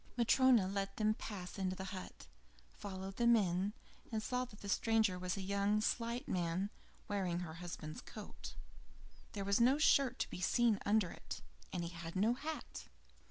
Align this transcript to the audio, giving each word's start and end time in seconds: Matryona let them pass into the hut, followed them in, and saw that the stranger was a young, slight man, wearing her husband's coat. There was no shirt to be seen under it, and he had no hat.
Matryona 0.17 0.67
let 0.67 0.97
them 0.97 1.13
pass 1.13 1.59
into 1.59 1.75
the 1.75 1.83
hut, 1.93 2.25
followed 2.71 3.17
them 3.17 3.35
in, 3.35 3.71
and 4.11 4.23
saw 4.23 4.45
that 4.45 4.61
the 4.61 4.67
stranger 4.67 5.19
was 5.19 5.37
a 5.37 5.43
young, 5.43 5.79
slight 5.79 6.27
man, 6.27 6.71
wearing 7.07 7.41
her 7.41 7.53
husband's 7.53 8.01
coat. 8.01 8.55
There 9.33 9.45
was 9.45 9.61
no 9.61 9.77
shirt 9.77 10.17
to 10.17 10.29
be 10.31 10.41
seen 10.41 10.79
under 10.87 11.11
it, 11.11 11.43
and 11.71 11.83
he 11.83 11.89
had 11.89 12.15
no 12.15 12.33
hat. 12.33 12.85